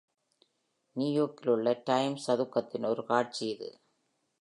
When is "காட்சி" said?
3.05-3.47